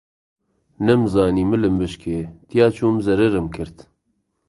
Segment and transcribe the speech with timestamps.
[0.85, 2.19] نەمزانی ملم بشکێ
[2.49, 3.77] تیا چووم زەرەرم کرد